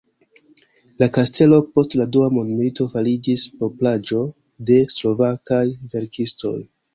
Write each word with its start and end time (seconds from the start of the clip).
La 1.01 1.07
kastelo 1.17 1.59
post 1.75 1.95
la 2.01 2.07
dua 2.17 2.29
mondmilito 2.37 2.87
fariĝis 2.93 3.45
propraĵo 3.59 4.23
de 4.71 4.79
slovakaj 4.97 5.63
verkistoj. 5.95 6.57